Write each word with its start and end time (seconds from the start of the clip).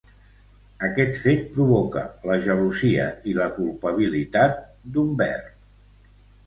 Aquest 0.87 1.19
fet 1.25 1.43
provoca 1.57 2.03
la 2.31 2.39
gelosia 2.47 3.07
i 3.33 3.37
la 3.43 3.51
culpabilitat 3.61 4.61
d'Humbert. 4.97 5.55